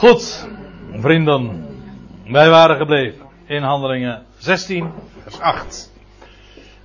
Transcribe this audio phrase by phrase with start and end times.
[0.00, 0.48] Goed,
[0.92, 1.66] vrienden.
[2.26, 4.90] Wij waren gebleven in handelingen 16,
[5.22, 5.92] vers 8.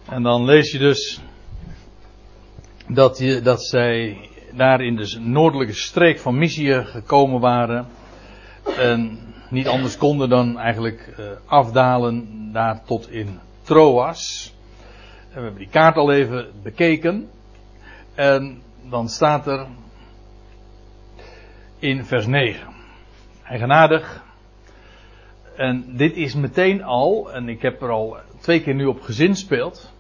[0.10, 1.22] En dan lees je dus
[2.88, 4.18] dat, je, dat zij
[4.52, 7.88] daar in de noordelijke streek van Mysië gekomen waren.
[8.78, 9.20] En
[9.50, 14.54] niet anders konden dan eigenlijk uh, afdalen daar tot in Troas.
[15.30, 17.30] En we hebben die kaart al even bekeken.
[18.16, 19.68] En dan staat er
[21.80, 22.75] in vers 9.
[23.48, 24.24] Eigenaardig.
[25.56, 29.94] En dit is meteen al, en ik heb er al twee keer nu op gezinspeeld.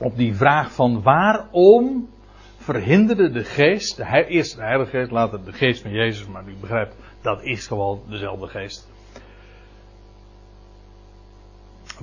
[0.00, 2.08] Op die vraag van waarom
[2.56, 6.54] verhinderde de geest, de eerst de Heilige Geest, later de geest van Jezus, maar u
[6.60, 8.88] begrijpt, dat is gewoon dezelfde geest.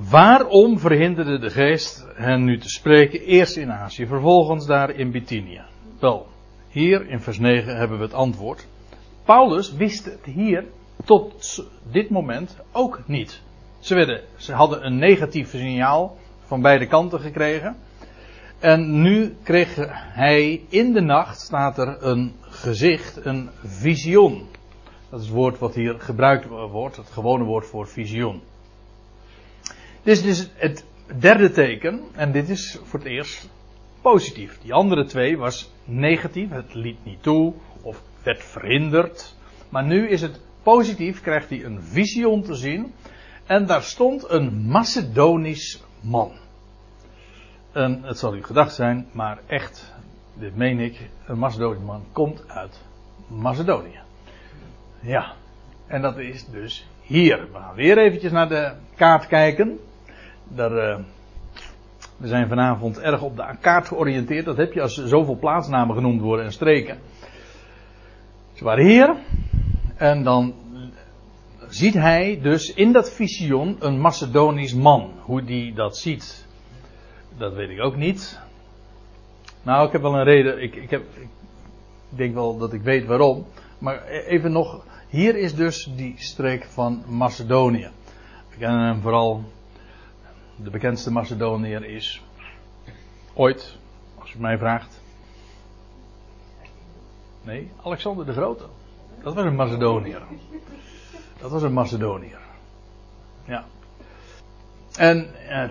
[0.09, 5.61] Waarom verhinderde de geest hen nu te spreken, eerst in Azië, vervolgens daar in Bithynië?
[5.99, 6.27] Wel,
[6.69, 8.67] hier in vers 9 hebben we het antwoord.
[9.25, 10.65] Paulus wist het hier
[11.05, 13.41] tot dit moment ook niet.
[13.79, 17.77] Ze, werden, ze hadden een negatief signaal van beide kanten gekregen.
[18.59, 19.75] En nu kreeg
[20.13, 24.47] hij in de nacht, staat er een gezicht, een visioen.
[25.09, 28.41] Dat is het woord wat hier gebruikt wordt, het gewone woord voor visioen.
[30.03, 30.85] Dit is dus het
[31.19, 33.49] derde teken, en dit is voor het eerst
[34.01, 34.59] positief.
[34.61, 37.53] Die andere twee was negatief, het liet niet toe
[38.25, 39.35] werd verhinderd.
[39.69, 42.93] Maar nu is het positief, krijgt hij een visioen te zien.
[43.45, 46.31] En daar stond een Macedonisch man.
[47.71, 49.93] En het zal u gedacht zijn, maar echt,
[50.33, 52.81] dit meen ik, een Macedonisch man komt uit
[53.27, 53.99] Macedonië.
[55.01, 55.33] Ja,
[55.87, 57.47] en dat is dus hier.
[57.51, 59.79] We gaan weer eventjes naar de kaart kijken.
[60.47, 61.03] Daar, uh,
[62.17, 64.45] we zijn vanavond erg op de kaart georiënteerd.
[64.45, 66.99] Dat heb je als zoveel plaatsnamen genoemd worden en streken.
[68.55, 69.15] Ze waren hier.
[69.95, 70.53] En dan
[71.69, 75.11] ziet hij dus in dat visioen een Macedonisch man.
[75.19, 76.45] Hoe die dat ziet,
[77.37, 78.39] dat weet ik ook niet.
[79.63, 80.61] Nou, ik heb wel een reden.
[80.61, 81.27] Ik, ik, heb, ik
[82.09, 83.45] denk wel dat ik weet waarom.
[83.77, 84.85] Maar even nog.
[85.09, 87.89] Hier is dus die streek van Macedonië.
[88.49, 89.43] We kennen hem vooral.
[90.55, 92.21] De bekendste Macedoniër is.
[93.33, 93.77] Ooit,
[94.19, 95.03] als je mij vraagt.
[97.45, 98.63] Nee, Alexander de Grote.
[99.23, 100.21] Dat was een Macedoniër.
[101.41, 102.39] Dat was een Macedoniër.
[103.45, 103.65] Ja.
[104.97, 105.69] En eh,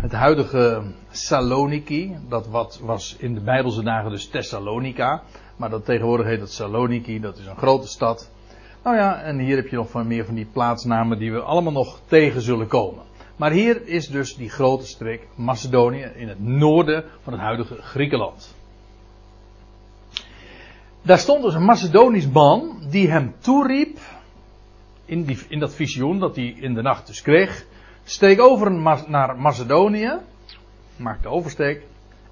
[0.00, 5.22] het huidige Saloniki, dat wat was in de Bijbelse dagen dus Thessalonica,
[5.56, 8.30] maar dat tegenwoordig heet het Saloniki, dat is een grote stad.
[8.82, 11.72] Nou ja, en hier heb je nog van meer van die plaatsnamen die we allemaal
[11.72, 13.02] nog tegen zullen komen.
[13.36, 18.56] Maar hier is dus die grote streek Macedonië in het noorden van het huidige Griekenland.
[21.08, 23.98] Daar stond dus een Macedonisch man die hem toeriep
[25.04, 27.64] in, die, in dat visioen dat hij in de nacht dus kreeg.
[28.04, 28.72] Steek over
[29.06, 30.12] naar Macedonië.
[30.96, 31.82] Maak de oversteek.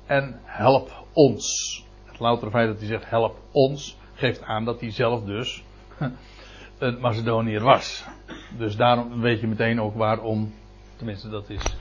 [0.06, 1.84] En help ons.
[2.04, 3.98] Het loutere feit dat hij zegt help ons.
[4.14, 5.64] Geeft aan dat hij zelf dus
[6.78, 8.04] een Macedoniër was.
[8.58, 10.54] Dus daarom weet je meteen ook waarom.
[10.97, 11.76] Tenminste dat is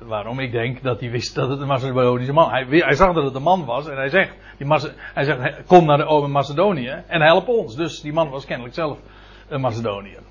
[0.00, 3.24] waarom ik denk dat hij wist dat het een Macedonische man hij, hij zag dat
[3.24, 4.66] het een man was en hij zegt, die
[5.14, 7.76] hij zegt kom naar de Macedonië en help ons.
[7.76, 8.98] Dus die man was kennelijk zelf
[9.48, 10.22] een Macedoniër.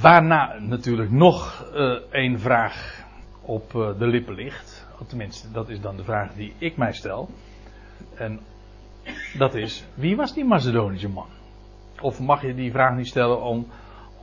[0.00, 3.04] Waarna natuurlijk nog uh, één vraag
[3.42, 4.86] op uh, de lippen ligt.
[5.06, 7.28] Tenminste, dat is dan de vraag die ik mij stel.
[8.14, 8.40] En
[9.38, 11.28] dat is, wie was die Macedonische man?
[12.00, 13.66] Of mag je die vraag niet stellen om,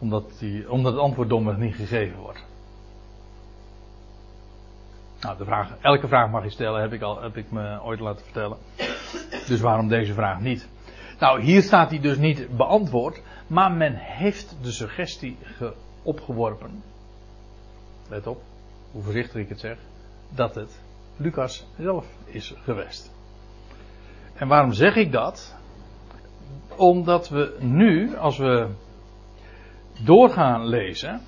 [0.03, 2.45] omdat, die, omdat het antwoord domweg niet gegeven wordt?
[5.19, 8.23] Nou, de elke vraag mag je stellen, heb ik, al, heb ik me ooit laten
[8.23, 8.57] vertellen.
[9.47, 10.69] Dus waarom deze vraag niet?
[11.19, 15.37] Nou, hier staat hij dus niet beantwoord, maar men heeft de suggestie
[16.01, 16.83] opgeworpen.
[18.09, 18.41] Let op,
[18.91, 19.77] hoe voorzichtig ik het zeg,
[20.29, 20.81] dat het
[21.17, 23.11] Lucas zelf is geweest.
[24.33, 25.55] En waarom zeg ik dat?
[26.75, 28.69] Omdat we nu, als we
[30.00, 31.22] doorgaan lezen,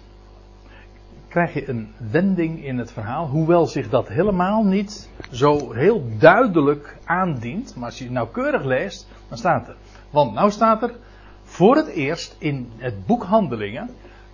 [1.27, 6.97] krijg je een wending in het verhaal, hoewel zich dat helemaal niet zo heel duidelijk
[7.05, 7.75] aandient.
[7.75, 9.75] Maar als je nauwkeurig leest, dan staat er.
[10.09, 10.95] Want nou staat er
[11.43, 13.89] voor het eerst in het boek Handelingen,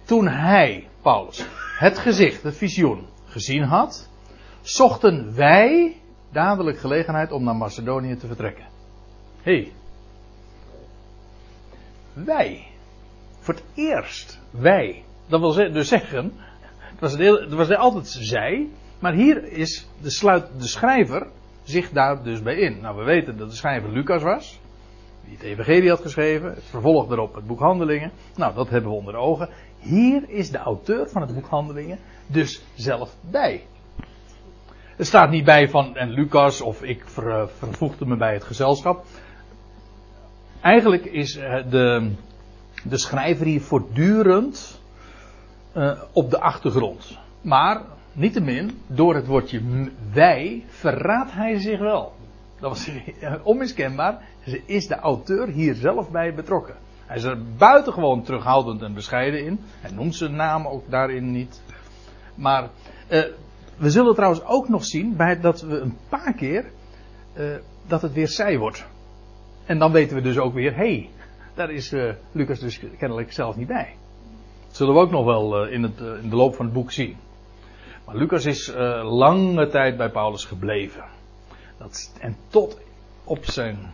[0.06, 1.46] toen hij, Paulus,
[1.78, 4.10] het gezicht, het visioen gezien had,
[4.62, 5.96] zochten wij
[6.32, 8.66] dadelijk gelegenheid om naar Macedonië te vertrekken.
[9.42, 9.54] Hé.
[9.54, 9.72] Hey.
[12.14, 12.71] Wij.
[13.42, 14.40] Voor het eerst.
[14.52, 15.04] Wij.
[15.28, 16.34] Dat wil dus zeggen.
[16.80, 18.68] Het was, het was altijd zij.
[19.00, 21.28] Maar hier is de, sluit, de schrijver
[21.64, 22.82] zich daar dus bij in.
[22.82, 24.60] Nou, we weten dat de schrijver Lucas was.
[25.26, 28.12] die het evangelie had geschreven, het vervolg daarop het boek Handelingen.
[28.36, 29.50] Nou, dat hebben we onder ogen.
[29.80, 33.66] Hier is de auteur van het boek Handelingen dus zelf bij.
[34.98, 39.06] Er staat niet bij van en Lucas of ik ver, vervoegde me bij het gezelschap.
[40.62, 42.12] Eigenlijk is eh, de,
[42.84, 44.82] de schrijver hier voortdurend
[45.78, 47.18] uh, op de achtergrond.
[47.42, 47.82] Maar,
[48.14, 49.62] niettemin, door het woordje
[50.14, 52.14] wij verraadt hij zich wel.
[52.60, 52.90] Dat was
[53.44, 54.22] onmiskenbaar.
[54.66, 56.76] Is de auteur hier zelf bij betrokken?
[57.06, 59.60] Hij is er buitengewoon terughoudend en bescheiden in.
[59.80, 61.62] Hij noemt zijn naam ook daarin niet.
[62.36, 62.70] Maar
[63.10, 63.24] uh,
[63.78, 66.66] we zullen trouwens ook nog zien bij dat we een paar keer
[67.38, 67.56] uh,
[67.88, 68.86] dat het weer zij wordt.
[69.66, 71.10] En dan weten we dus ook weer, hé, hey,
[71.62, 73.96] daar is uh, Lucas dus kennelijk zelf niet bij.
[74.68, 77.18] Dat zullen we ook nog wel in, het, in de loop van het boek zien.
[78.06, 78.74] Maar Lucas is
[79.04, 81.04] lange tijd bij Paulus gebleven.
[81.78, 82.80] Dat, en tot
[83.24, 83.94] op zijn,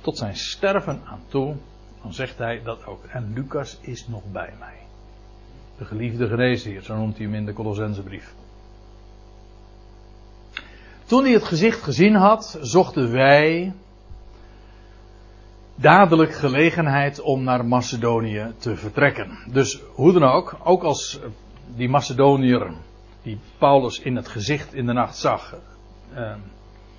[0.00, 1.54] tot zijn sterven aan toe,
[2.02, 3.04] dan zegt hij dat ook.
[3.04, 4.78] En Lucas is nog bij mij.
[5.78, 8.34] De geliefde geneesheer, zo noemt hij hem in de Colossensebrief.
[11.04, 13.72] Toen hij het gezicht gezien had, zochten wij
[15.76, 19.38] dadelijk gelegenheid om naar Macedonië te vertrekken.
[19.52, 21.20] Dus hoe dan ook, ook als
[21.74, 22.70] die Macedoniër
[23.22, 25.56] die Paulus in het gezicht in de nacht zag,
[26.14, 26.34] eh,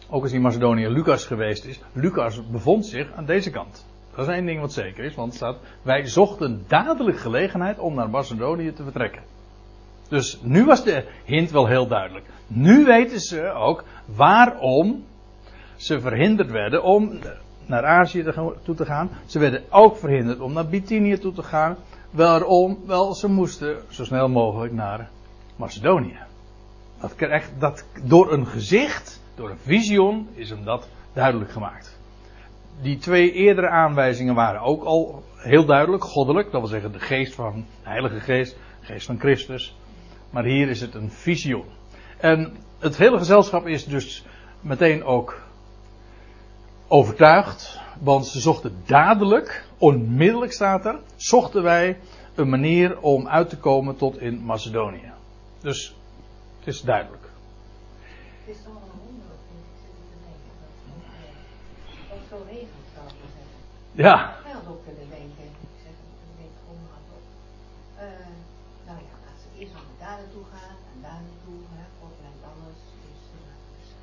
[0.10, 3.86] ook als die Macedoniër Lucas geweest is, Lucas bevond zich aan deze kant.
[4.16, 7.94] Dat is één ding wat zeker is, want het staat, wij zochten dadelijk gelegenheid om
[7.94, 9.22] naar Macedonië te vertrekken.
[10.10, 12.26] Dus nu was de hint wel heel duidelijk.
[12.48, 15.06] Nu weten ze ook waarom
[15.76, 17.20] ze verhinderd werden om
[17.68, 18.34] naar Azië
[18.64, 19.10] toe te gaan.
[19.26, 21.76] Ze werden ook verhinderd om naar Bithynië toe te gaan.
[22.10, 22.80] Waarom?
[22.86, 25.10] Wel, ze moesten zo snel mogelijk naar
[25.56, 26.20] Macedonië.
[27.02, 31.98] Dat, krijgt, dat door een gezicht, door een visioen, is hem dat duidelijk gemaakt
[32.82, 36.52] die twee eerdere aanwijzingen waren ook al heel duidelijk, goddelijk.
[36.52, 39.76] Dat wil zeggen de geest van de Heilige Geest, de geest van Christus.
[40.30, 41.66] Maar hier is het een visioen.
[42.18, 44.26] En het hele gezelschap is dus
[44.62, 45.42] meteen ook
[46.88, 47.80] overtuigd.
[48.00, 52.00] Want ze zochten dadelijk, onmiddellijk staat er, zochten wij
[52.36, 55.12] een manier om uit te komen tot in Macedonië.
[55.60, 55.96] Dus
[56.60, 57.26] het is duidelijk.
[58.46, 58.62] Het is
[62.30, 63.46] zo regent, zou ik zeggen.
[64.04, 64.16] Ja.
[64.44, 65.96] Hij had ook kunnen denken, ik zeg
[66.26, 67.26] een beetje onhardop.
[67.96, 68.34] Uh,
[68.88, 72.44] nou ja, laten ze eerst allemaal daar naartoe gaan en daar naartoe, hè, God brengt
[72.52, 72.80] alles.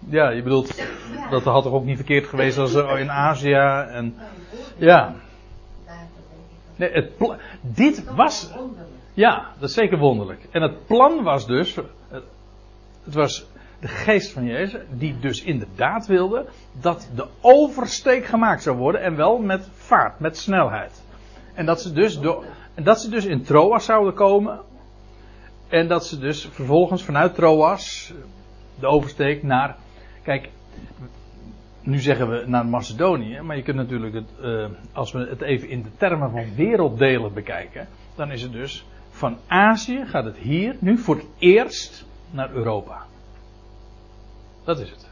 [0.09, 0.85] Ja, je bedoelt,
[1.31, 3.55] dat had toch ook niet verkeerd geweest als in Azië
[3.89, 4.15] en.
[4.77, 5.15] Ja.
[6.77, 7.11] Nee, het
[7.61, 8.51] dit was.
[9.15, 10.47] Ja, dat is zeker wonderlijk.
[10.51, 11.77] En het plan was dus.
[13.05, 13.47] Het was
[13.81, 16.47] de geest van Jezus, die dus inderdaad wilde
[16.81, 21.03] dat de oversteek gemaakt zou worden en wel met vaart, met snelheid.
[21.55, 24.61] En dat ze dus, door, en dat ze dus in Troas zouden komen
[25.69, 28.13] en dat ze dus vervolgens vanuit Troas
[28.81, 29.77] de oversteek naar,
[30.25, 30.49] kijk,
[31.81, 35.69] nu zeggen we naar Macedonië, maar je kunt natuurlijk het, uh, als we het even
[35.69, 40.77] in de termen van werelddelen bekijken, dan is het dus van Azië gaat het hier
[40.81, 43.07] nu voor het eerst naar Europa.
[44.65, 45.09] Dat is het.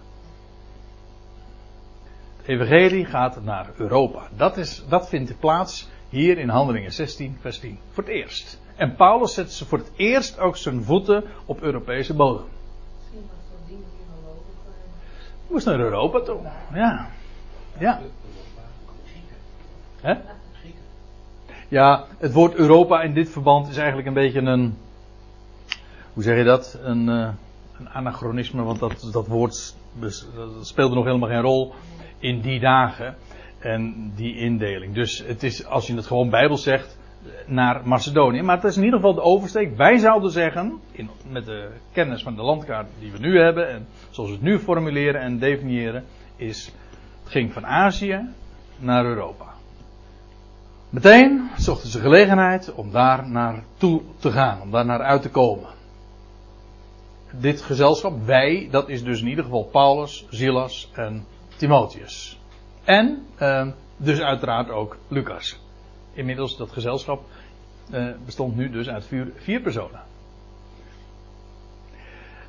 [2.36, 4.28] Het evangelie gaat naar Europa.
[4.36, 7.78] Dat, is, dat vindt plaats hier in Handelingen 16, vers 10.
[7.90, 8.60] Voor het eerst.
[8.76, 12.44] En Paulus zet voor het eerst ook zijn voeten op Europese bodem.
[12.98, 14.06] Misschien was dat ding hier
[15.52, 16.40] Moest naar Europa toe.
[16.74, 17.08] Ja.
[17.78, 18.00] Ja.
[20.00, 20.14] Hè?
[21.68, 24.76] Ja, het woord Europa in dit verband is eigenlijk een beetje een.
[26.12, 26.78] Hoe zeg je dat?
[26.82, 27.08] Een.
[27.08, 27.28] Uh,
[27.78, 29.74] een anachronisme, want dat, dat woord
[30.62, 31.74] speelde nog helemaal geen rol
[32.18, 33.16] in die dagen
[33.58, 34.94] en die indeling.
[34.94, 36.98] Dus het is, als je het gewoon Bijbel zegt,
[37.46, 38.42] naar Macedonië.
[38.42, 39.76] Maar het is in ieder geval de oversteek.
[39.76, 43.86] Wij zouden zeggen, in, met de kennis van de landkaart die we nu hebben, en
[44.10, 46.04] zoals we het nu formuleren en definiëren,
[46.36, 46.72] is
[47.22, 48.28] het ging van Azië
[48.78, 49.46] naar Europa.
[50.90, 55.68] Meteen zochten ze gelegenheid om daar naartoe te gaan, om daar naar uit te komen
[57.32, 61.26] dit gezelschap, wij, dat is dus in ieder geval Paulus, Silas en
[61.56, 62.38] Timotheus.
[62.84, 65.60] En uh, dus uiteraard ook Lucas.
[66.12, 67.24] Inmiddels dat gezelschap
[67.90, 70.00] uh, bestond nu dus uit vier, personen.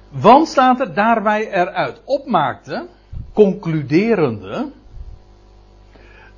[0.09, 2.87] Want staat er daarbij eruit opmaakte,
[3.33, 4.71] concluderende,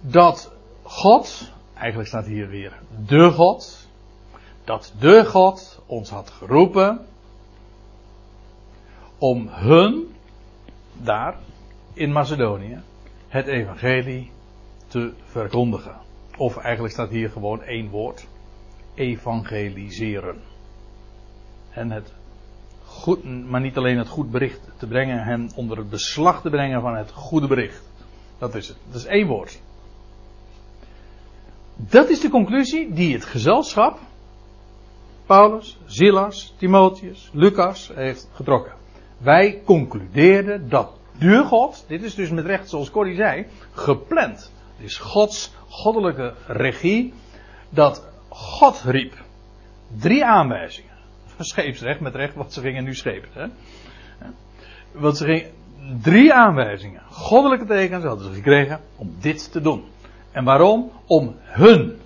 [0.01, 0.53] dat
[0.83, 2.73] God, eigenlijk staat hier weer
[3.05, 3.87] de God,
[4.63, 7.05] dat de God ons had geroepen
[9.17, 10.15] om hun
[10.93, 11.35] daar
[11.93, 12.81] in Macedonië
[13.27, 14.31] het evangelie
[14.87, 15.95] te verkondigen.
[16.37, 18.27] Of eigenlijk staat hier gewoon één woord:
[18.93, 20.41] evangeliseren.
[21.69, 22.13] En het
[22.85, 26.81] goed, maar niet alleen het goed bericht te brengen, hen onder het beslag te brengen
[26.81, 27.83] van het goede bericht.
[28.37, 28.77] Dat is het.
[28.87, 29.61] Dat is één woord.
[31.75, 33.99] Dat is de conclusie die het gezelschap,
[35.25, 38.73] Paulus, Silas, Timotheus, Lucas, heeft getrokken.
[39.17, 44.51] Wij concludeerden dat de God, dit is dus met recht zoals Corrie zei, gepland.
[44.75, 47.13] Het is Gods goddelijke regie
[47.69, 49.13] dat God riep.
[49.97, 50.91] Drie aanwijzingen.
[51.39, 53.29] Scheepsrecht met recht, want ze gingen nu schepen.
[53.33, 53.47] Hè?
[54.91, 55.51] Want ze gingen,
[56.01, 59.83] drie aanwijzingen, goddelijke tekens hadden ze gekregen om dit te doen.
[60.31, 60.91] En waarom?
[61.05, 61.99] Om hun.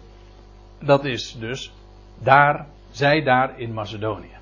[0.80, 1.74] Dat is dus
[2.20, 4.38] daar, zij daar in Macedonië.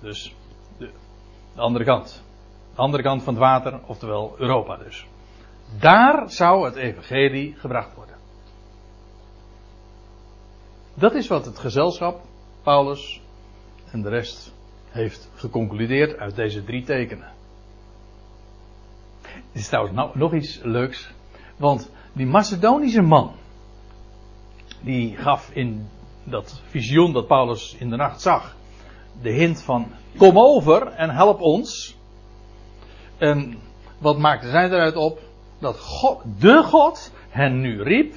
[0.00, 0.34] Dus
[0.78, 0.90] de,
[1.54, 2.22] de andere kant.
[2.74, 5.06] De andere kant van het water, oftewel Europa dus.
[5.78, 8.15] Daar zou het evangelie gebracht worden.
[10.98, 12.20] Dat is wat het gezelschap,
[12.62, 13.20] Paulus
[13.90, 14.52] en de rest
[14.88, 17.32] heeft geconcludeerd uit deze drie tekenen.
[19.22, 21.10] Het is trouwens nou, nog iets leuks.
[21.56, 23.32] Want die Macedonische man.
[24.80, 25.88] Die gaf in
[26.24, 28.56] dat visioen dat Paulus in de nacht zag.
[29.22, 29.86] De hint van
[30.16, 31.96] kom over en help ons.
[33.18, 33.58] En
[33.98, 35.20] wat maakte zij eruit op?
[35.58, 38.14] Dat God, de God hen nu riep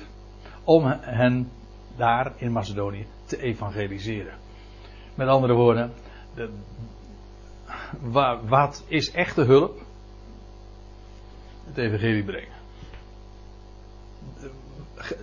[0.64, 1.52] om hen
[2.00, 4.34] daar in Macedonië te evangeliseren.
[5.16, 5.92] Met andere woorden,
[6.36, 6.50] de,
[8.48, 9.82] wat is echte hulp?
[11.66, 12.58] Het evangelie brengen.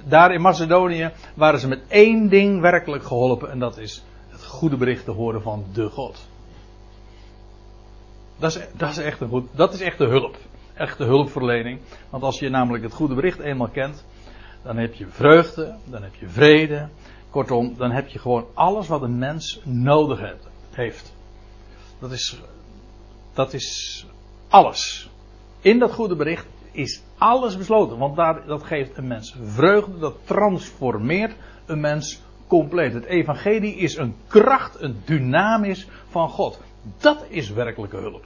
[0.05, 4.77] Daar in Macedonië waren ze met één ding werkelijk geholpen en dat is het goede
[4.77, 6.29] bericht te horen van de God.
[8.39, 10.37] Dat is, dat is, echt, een goed, dat is echt de hulp.
[10.75, 11.81] Echte hulpverlening.
[12.11, 14.05] Want als je namelijk het goede bericht eenmaal kent,
[14.67, 16.89] dan heb je vreugde, dan heb je vrede.
[17.31, 20.21] Kortom, dan heb je gewoon alles wat een mens nodig
[20.71, 21.15] heeft.
[21.99, 22.41] Dat is,
[23.33, 24.07] dat is
[24.49, 25.11] alles.
[25.61, 27.99] In dat goede bericht is alles besloten.
[27.99, 32.93] Want daar, dat geeft een mens vreugde, dat transformeert een mens compleet.
[32.93, 36.61] Het evangelie is een kracht, een dynamis van God.
[36.99, 38.25] Dat is werkelijke hulp.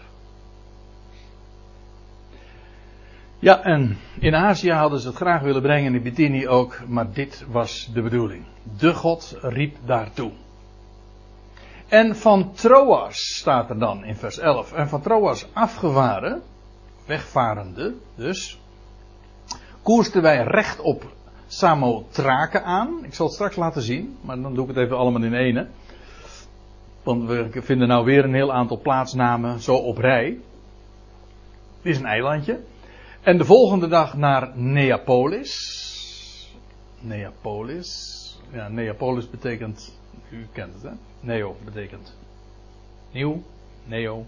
[3.43, 7.45] Ja, en in Azië hadden ze het graag willen brengen, in Bithynië ook, maar dit
[7.51, 8.45] was de bedoeling.
[8.79, 10.31] De God riep daartoe.
[11.89, 14.73] En van Troas staat er dan in vers 11.
[14.73, 16.43] En van Troas afgevaren,
[17.07, 18.61] wegvarende dus,
[19.83, 21.13] koersten wij recht op
[21.47, 23.05] Samothrake aan.
[23.05, 25.67] Ik zal het straks laten zien, maar dan doe ik het even allemaal in ene.
[27.03, 30.39] Want we vinden nou weer een heel aantal plaatsnamen zo op rij.
[31.83, 32.61] Dit is een eilandje.
[33.23, 36.55] En de volgende dag naar Neapolis.
[37.01, 38.19] Neapolis.
[38.53, 39.99] Ja, Neapolis betekent,
[40.31, 40.91] u kent het hè?
[41.21, 42.19] Neo betekent
[43.13, 43.43] nieuw,
[43.85, 44.27] neo.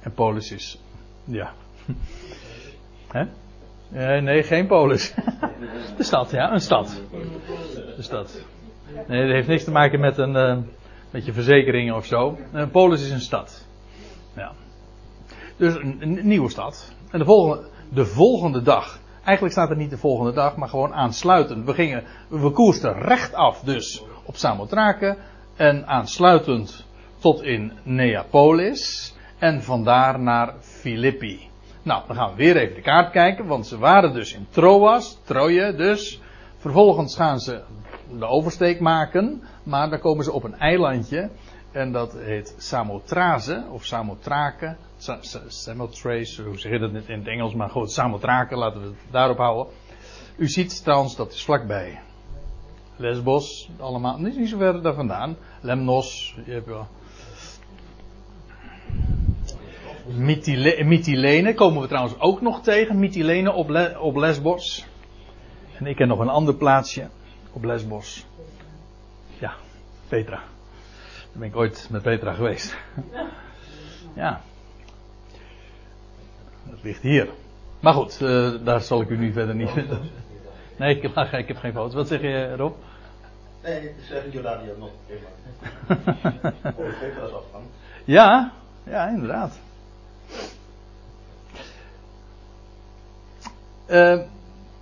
[0.00, 0.78] En polis is,
[1.24, 1.52] ja.
[3.12, 3.24] Hè?
[3.88, 5.14] Nee, nee, geen polis.
[5.96, 7.00] De stad, ja, een stad.
[7.96, 8.40] De stad.
[9.08, 10.58] Nee, dat heeft niks te maken met een, uh,
[11.10, 12.38] met je verzekeringen of zo.
[12.52, 13.66] Een polis is een stad.
[14.36, 14.52] Ja.
[15.56, 16.92] Dus een nieuwe stad.
[17.10, 18.98] En de volgende, de volgende dag.
[19.24, 21.64] Eigenlijk staat er niet de volgende dag, maar gewoon aansluitend.
[21.64, 25.16] We gingen, we koersten rechtaf dus op Samothrake.
[25.56, 26.86] En aansluitend
[27.18, 29.14] tot in Neapolis.
[29.38, 31.48] En vandaar naar Filippi.
[31.82, 35.18] Nou, dan gaan we weer even de kaart kijken, want ze waren dus in Troas,
[35.24, 36.20] Troje dus.
[36.58, 37.62] Vervolgens gaan ze
[38.18, 41.30] de oversteek maken, maar dan komen ze op een eilandje.
[41.76, 44.76] En dat heet Samothrace, of Samothrake.
[45.46, 49.36] Samothrace, hoe zeg je dat in het Engels, maar goed, Samothrake, laten we het daarop
[49.36, 49.72] houden.
[50.36, 52.00] U ziet trouwens, dat is vlakbij
[52.96, 55.36] Lesbos, allemaal, niet, zo ver daar vandaan.
[55.60, 56.86] Lemnos, je hebt wel.
[60.84, 62.98] Mytilene komen we trouwens ook nog tegen.
[62.98, 64.86] Mytilene op, op Lesbos.
[65.78, 67.08] En ik ken nog een ander plaatsje
[67.52, 68.26] op Lesbos.
[69.38, 69.54] Ja,
[70.08, 70.42] Petra.
[71.36, 72.76] Daar ben ik ooit met Petra geweest.
[74.14, 74.40] ja.
[76.64, 77.28] Dat ligt hier.
[77.80, 80.00] Maar goed, uh, daar zal ik u nu verder niet vinden.
[80.76, 81.94] Nee, ik heb, ik heb geen foto's.
[81.94, 82.74] Wat zeg je, Rob?
[83.62, 84.90] Nee, ik zeg Joladia nog.
[86.76, 87.64] Oh, Petra's afgang.
[88.04, 88.52] Ja,
[88.84, 89.58] ja, inderdaad.
[93.88, 94.20] Uh,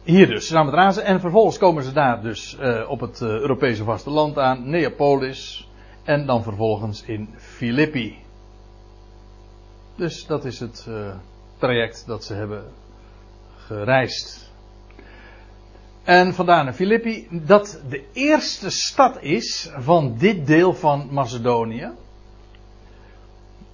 [0.02, 1.04] hier dus, samen met Razen.
[1.04, 5.68] En vervolgens komen ze daar dus uh, op het uh, Europese vasteland aan, Neapolis.
[6.04, 8.16] En dan vervolgens in Filippi.
[9.96, 10.88] Dus dat is het
[11.58, 12.64] traject dat ze hebben
[13.56, 14.52] gereisd.
[16.04, 21.90] En vandaar naar Filippi, dat de eerste stad is van dit deel van Macedonië.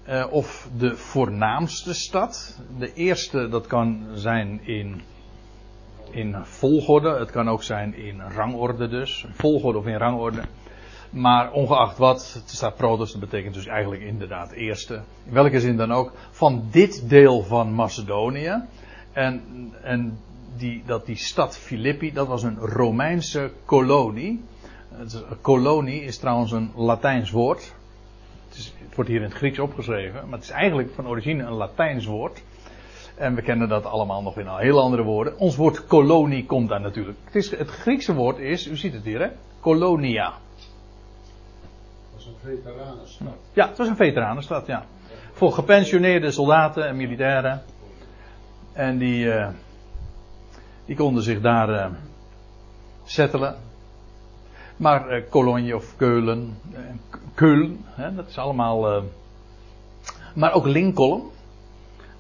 [0.09, 2.59] Uh, of de voornaamste stad.
[2.79, 5.03] De eerste, dat kan zijn in,
[6.11, 7.19] in volgorde.
[7.19, 9.27] Het kan ook zijn in rangorde dus.
[9.33, 10.43] Volgorde of in rangorde.
[11.11, 14.95] Maar ongeacht wat, het staat protos, dat betekent dus eigenlijk inderdaad eerste.
[15.25, 16.13] In welke zin dan ook.
[16.31, 18.63] Van dit deel van Macedonië.
[19.13, 19.43] En,
[19.83, 20.19] en
[20.57, 24.45] die, dat die stad Filippi, dat was een Romeinse kolonie.
[25.41, 27.75] Kolonie is trouwens een Latijns woord.
[28.49, 31.43] Het, is, het, wordt hier in het Grieks opgeschreven, maar het is eigenlijk van origine
[31.43, 32.43] een Latijns woord.
[33.15, 35.39] En we kennen dat allemaal nog in al heel andere woorden.
[35.39, 37.19] Ons woord kolonie komt daar natuurlijk.
[37.25, 39.29] Het, is, het Griekse woord is, u ziet het hier hè,
[39.61, 40.35] kolonia.
[42.31, 43.35] Een veteranenstad.
[43.53, 44.85] Ja, het was een veteranenstad, ja.
[45.33, 47.63] Voor gepensioneerde soldaten en militairen.
[48.73, 49.49] En die, uh,
[50.85, 51.87] die konden zich daar uh,
[53.05, 53.57] settelen.
[54.77, 56.59] Maar uh, Cologne of Keulen,
[57.35, 59.03] Keulen, hè, dat is allemaal.
[60.35, 61.31] maar ook Lincoln,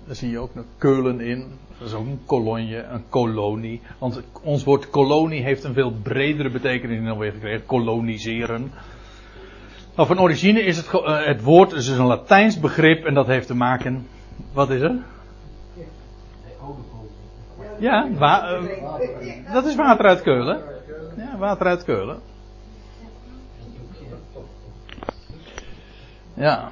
[0.06, 1.58] daar zie je ook nog Keulen in.
[1.78, 3.80] Dat is ook een kolonie, een kolonie.
[3.98, 7.66] Want ons woord kolonie heeft een veel bredere betekenis dan weer gekregen.
[7.66, 8.72] Koloniseren.
[9.94, 10.90] Maar van origine is het,
[11.26, 14.06] het woord is dus een Latijns begrip en dat heeft te maken.
[14.52, 14.98] Wat is er?
[17.78, 20.62] Ja, uh, dat is water uit Keulen.
[21.16, 22.20] Ja, water uit Keulen.
[26.34, 26.70] Ja.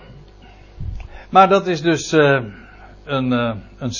[1.30, 2.52] Maar dat is dus een,
[3.32, 3.92] uh, een,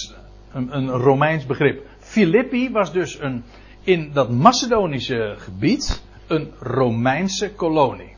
[0.53, 1.87] een, een Romeins begrip.
[1.99, 3.45] Filippi was dus een,
[3.83, 8.17] in dat Macedonische gebied een Romeinse kolonie.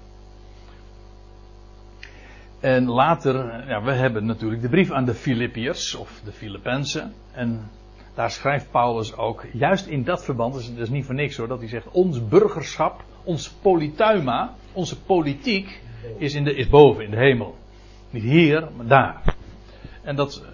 [2.61, 7.12] En later, ja, we hebben natuurlijk de brief aan de Filippiërs, of de Filippenzen.
[7.33, 7.71] En
[8.14, 11.49] daar schrijft Paulus ook, juist in dat verband, dus dat is niet voor niks hoor,
[11.49, 15.83] dat hij zegt, ons burgerschap, ons polituima, onze politiek
[16.18, 17.57] is, in de, is boven, in de hemel.
[18.11, 19.35] Niet hier, maar daar.
[20.03, 20.44] En dat,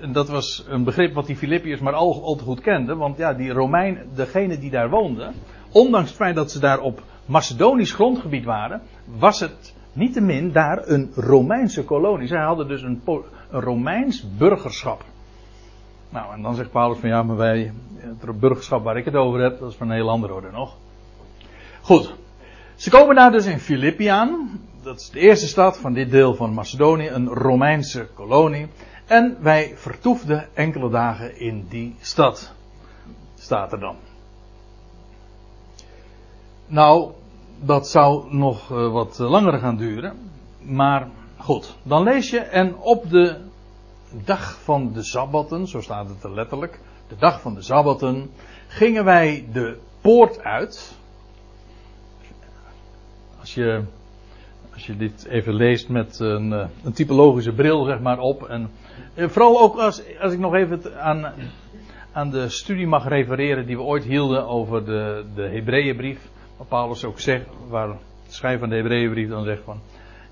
[0.00, 3.16] en dat was een begrip wat die Filippiërs maar al, al te goed kenden, want
[3.16, 5.34] ja, die Romein, degene die daar woonden,
[5.72, 8.82] ondanks het feit dat ze daar op Macedonisch grondgebied waren,
[9.18, 12.26] was het niettemin daar een Romeinse kolonie.
[12.26, 13.02] Zij hadden dus een,
[13.50, 15.04] een Romeins burgerschap.
[16.08, 19.40] Nou, en dan zegt Paulus van ja, maar wij, het burgerschap waar ik het over
[19.40, 20.76] heb, dat is van een heel andere orde nog.
[21.80, 22.14] Goed.
[22.74, 24.60] Ze komen daar dus in Filippi aan.
[24.82, 28.66] Dat is de eerste stad van dit deel van Macedonië, een Romeinse kolonie.
[29.06, 32.52] En wij vertoefden enkele dagen in die stad.
[33.34, 33.96] Staat er dan.
[36.66, 37.12] Nou,
[37.64, 40.16] dat zou nog uh, wat langer gaan duren.
[40.62, 43.36] Maar goed, dan lees je en op de
[44.24, 48.30] dag van de Sabbaten, zo staat het er letterlijk, de dag van de Sabbaten,
[48.66, 50.96] gingen wij de poort uit.
[53.40, 53.82] Als je,
[54.74, 58.46] als je dit even leest met een, eh, een typologische bril, zeg maar, op.
[58.48, 58.70] En
[59.16, 61.32] vooral ook als, als ik nog even aan,
[62.12, 66.30] aan de studie mag refereren die we ooit hielden over de, de Hebreeënbrief.
[66.62, 67.94] Waar Paulus ook zegt, waar de
[68.28, 69.80] schrijver van de Hebreeënbrief dan zegt van,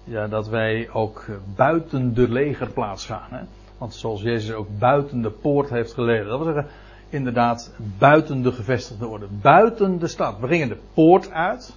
[0.05, 3.31] ja, dat wij ook buiten de legerplaats gaan.
[3.31, 3.43] Hè?
[3.79, 6.27] Want zoals Jezus ook buiten de poort heeft geleden.
[6.27, 6.73] Dat wil zeggen,
[7.09, 9.27] inderdaad, buiten de gevestigde orde.
[9.31, 10.39] Buiten de stad.
[10.39, 11.77] We gingen de poort uit.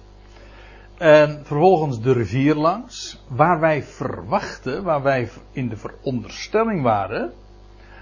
[0.98, 3.22] En vervolgens de rivier langs.
[3.28, 7.32] Waar wij verwachten, waar wij in de veronderstelling waren.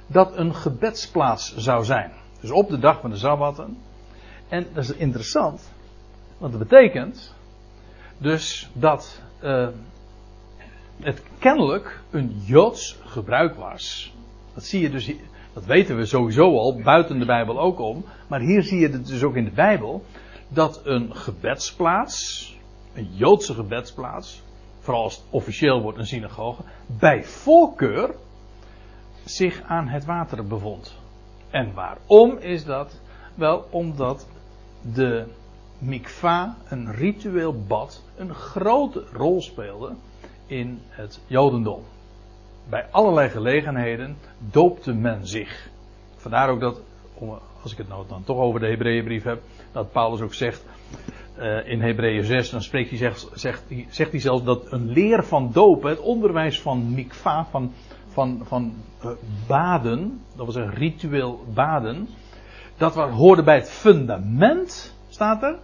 [0.07, 2.13] Dat een gebedsplaats zou zijn.
[2.41, 3.79] Dus op de dag van de Sabbaten.
[4.49, 5.71] En dat is interessant.
[6.43, 7.35] Want dat betekent.
[8.19, 9.21] Dus dat.
[9.43, 9.69] Uh,
[11.01, 14.15] het kennelijk een Joods gebruik was.
[14.55, 15.13] Dat zie je dus,
[15.53, 18.05] dat weten we sowieso al, buiten de Bijbel ook om.
[18.29, 20.05] Maar hier zie je het dus ook in de Bijbel.
[20.49, 22.57] Dat een gebedsplaats,
[22.95, 24.43] een Joodse gebedsplaats,
[24.79, 28.15] vooral als het officieel wordt een synagoge, bij voorkeur
[29.25, 30.97] zich aan het water bevond.
[31.51, 33.01] En waarom is dat?
[33.35, 34.27] Wel omdat
[34.95, 35.27] de
[35.83, 39.93] mikva, een ritueel bad, een grote rol speelde
[40.47, 41.83] in het Jodendom.
[42.69, 45.71] Bij allerlei gelegenheden doopte men zich.
[46.17, 46.81] Vandaar ook dat,
[47.63, 49.43] als ik het nou dan toch over de Hebreeënbrief heb,
[49.73, 50.65] dat Paulus ook zegt
[51.39, 53.29] uh, in Hebreeën 6, dan spreekt hij, zegt,
[53.91, 57.73] zegt, hij zelfs dat een leer van dopen, het onderwijs van mikva, van,
[58.09, 59.11] van, van uh,
[59.47, 62.09] baden, dat was een ritueel baden,
[62.77, 65.59] dat hoorde bij het fundament, staat er,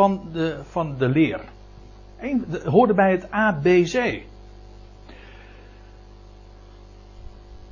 [0.00, 1.40] van de, van de leer.
[2.20, 4.22] De, hoorde bij het ABC.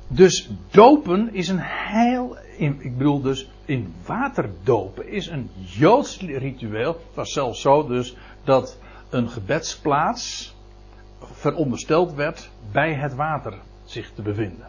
[0.07, 6.93] Dus dopen is een heel, ik bedoel dus in water dopen is een Joods ritueel.
[6.93, 8.77] Het was zelfs zo dus dat
[9.09, 10.55] een gebedsplaats
[11.21, 14.67] verondersteld werd bij het water zich te bevinden.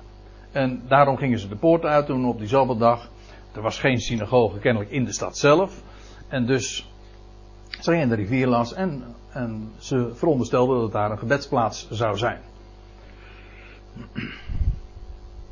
[0.53, 3.09] En daarom gingen ze de poort uit toen op diezelfde dag.
[3.55, 5.83] Er was geen synagoge kennelijk in de stad zelf.
[6.29, 6.90] En dus
[7.81, 12.41] ze gingen de rivier langs en, en ze veronderstelden dat daar een gebedsplaats zou zijn.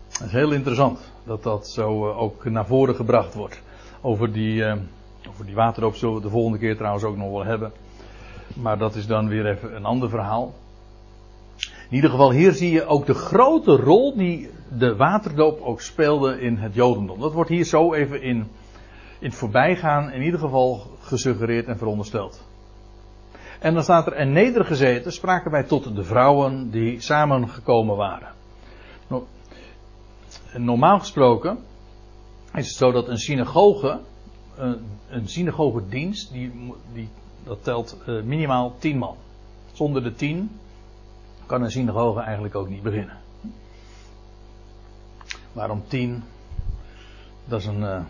[0.09, 3.63] Het is heel interessant dat dat zo eh, ook naar voren gebracht wordt.
[4.01, 4.75] Over die, uh,
[5.29, 7.73] over die waterdoop zullen we de volgende keer trouwens ook nog wel hebben.
[8.55, 10.55] Maar dat is dan weer even een ander verhaal.
[11.89, 16.41] In ieder geval, hier zie je ook de grote rol die de waterdoop ook speelde
[16.41, 17.21] in het Jodendom.
[17.21, 18.49] Dat wordt hier zo even in,
[19.19, 22.47] in het voorbijgaan in ieder geval gesuggereerd en verondersteld.
[23.61, 28.37] En dan staat er en nedergezeten spraken wij tot de vrouwen die samengekomen waren.
[30.57, 31.59] Normaal gesproken
[32.55, 34.01] is het zo dat een synagoge,
[35.09, 37.09] een synagogedienst, die, die,
[37.45, 39.17] dat telt eh, minimaal tien man.
[39.73, 40.59] Zonder de tien
[41.47, 43.17] kan een synagoge eigenlijk ook niet beginnen.
[45.53, 46.23] Waarom tien?
[47.45, 47.81] Dat is een.
[47.81, 48.01] Uh,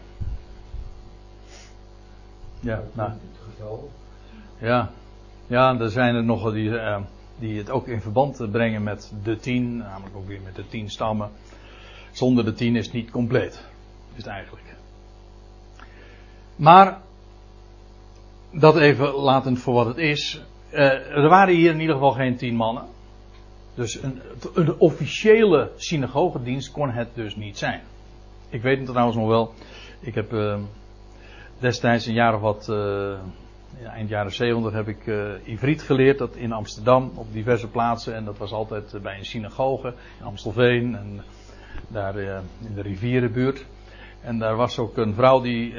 [2.60, 3.10] ja, nou.
[4.60, 4.90] Ja,
[5.46, 7.00] ja, er zijn er nog die, uh,
[7.38, 10.90] die het ook in verband brengen met de tien, namelijk ook weer met de tien
[10.90, 11.30] stammen.
[12.12, 13.64] Zonder de tien is het niet compleet,
[14.10, 14.76] is het eigenlijk.
[16.56, 16.98] Maar,
[18.50, 20.42] dat even latend voor wat het is.
[20.72, 20.80] Uh,
[21.16, 22.84] er waren hier in ieder geval geen tien mannen.
[23.74, 24.20] Dus een,
[24.54, 27.80] een officiële synagogedienst kon het dus niet zijn.
[28.48, 29.52] Ik weet het trouwens nog wel.
[30.00, 30.58] Ik heb uh,
[31.58, 33.18] destijds een jaar of wat, uh,
[33.84, 36.18] eind jaren 70 heb ik uh, Ivriet geleerd.
[36.18, 38.14] Dat in Amsterdam op diverse plaatsen.
[38.14, 40.96] En dat was altijd bij een synagoge in Amstelveen.
[40.96, 41.22] En
[41.88, 43.66] daar in de rivierenbuurt.
[44.20, 45.76] En daar was ook een vrouw die,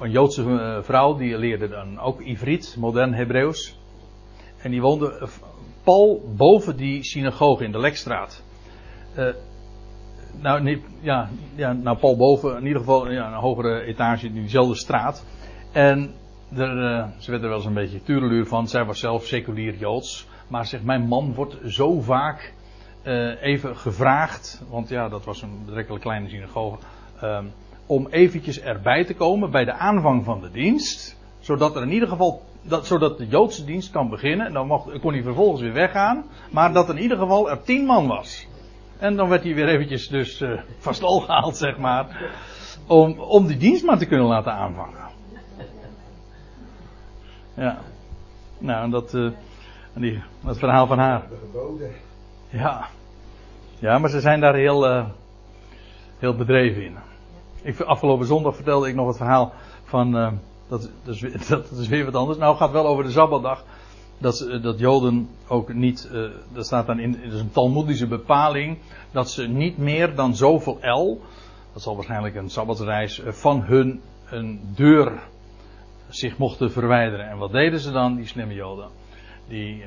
[0.00, 3.78] een Joodse vrouw, die leerde dan ook Ivriet, modern Hebreeuws.
[4.58, 5.28] En die woonde
[5.82, 8.42] pal boven die synagoge in de Lekstraat.
[10.40, 14.74] Nou, nee, ja, nou, pal boven, in ieder geval ja, een hogere etage in diezelfde
[14.74, 15.24] straat.
[15.72, 16.14] En
[16.56, 18.68] er, uh, ze werd er wel eens een beetje tureluur van.
[18.68, 20.26] Zij was zelf seculier Joods.
[20.48, 22.52] Maar zegt, mijn man wordt zo vaak
[23.04, 24.62] uh, even gevraagd.
[24.68, 26.78] Want ja, dat was een betrekkelijk kleine synagoge.
[27.22, 27.52] Um,
[27.86, 31.16] om eventjes erbij te komen bij de aanvang van de dienst.
[31.38, 34.46] Zodat er in ieder geval dat, zodat de Joodse dienst kan beginnen.
[34.46, 36.24] En dan mocht, kon hij vervolgens weer weggaan.
[36.50, 38.46] Maar dat in ieder geval er tien man was.
[38.98, 42.32] En dan werd hij weer eventjes dus uh, van stal gehaald, zeg maar.
[42.86, 45.02] Om, om die dienst maar te kunnen laten aanvangen.
[47.54, 47.78] Ja.
[48.58, 49.30] Nou, dat, uh,
[49.94, 51.22] die, dat verhaal van haar.
[52.48, 52.86] Ja.
[53.78, 55.06] Ja, maar ze zijn daar heel, uh,
[56.18, 56.96] heel bedreven in.
[57.62, 59.52] Ik, afgelopen zondag vertelde ik nog het verhaal
[59.84, 62.38] van dat, dat, is, dat, is, weer wat anders.
[62.38, 63.64] Nou, het gaat wel over de Sabbatdag.
[64.24, 68.78] Dat, dat Joden ook niet, uh, dat staat dan in, is een Talmoedische bepaling,
[69.12, 71.20] dat ze niet meer dan zoveel L,
[71.72, 75.12] dat zal waarschijnlijk een Sabbatsreis, uh, van hun een deur
[76.08, 77.28] zich mochten verwijderen.
[77.28, 78.88] En wat deden ze dan, die slimme Joden?
[79.48, 79.84] Die,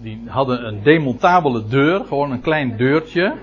[0.00, 3.36] die hadden een demontabele deur, gewoon een klein deurtje.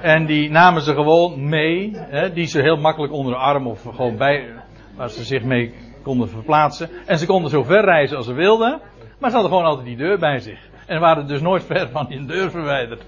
[0.00, 3.82] En die namen ze gewoon mee, hè, die ze heel makkelijk onder de arm of
[3.82, 4.48] gewoon bij,
[4.96, 6.90] waar ze zich mee konden verplaatsen.
[7.06, 8.80] En ze konden zo ver reizen als ze wilden.
[9.24, 10.68] Maar ze hadden gewoon altijd die deur bij zich.
[10.86, 13.02] En waren dus nooit ver van die deur verwijderd.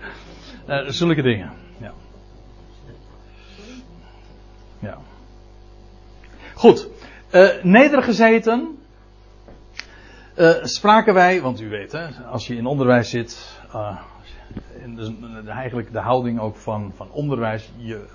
[0.68, 1.52] Uh, zulke dingen.
[1.78, 1.92] Ja.
[4.78, 4.98] Ja.
[6.54, 6.88] Goed.
[7.32, 8.78] Uh, nedergezeten.
[10.36, 13.60] Uh, spraken wij, want u weet, hè, als je in onderwijs zit.
[14.82, 17.70] in eigenlijk de houding ook van, van onderwijs.
[17.76, 18.06] Je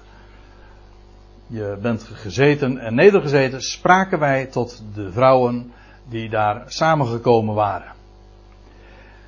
[1.48, 5.72] je bent gezeten en nedergezeten, spraken wij tot de vrouwen
[6.12, 7.92] die daar samengekomen waren.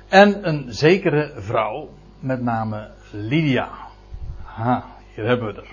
[0.08, 3.68] En een zekere vrouw, met name Lydia.
[4.42, 5.68] Ha, hier hebben we er.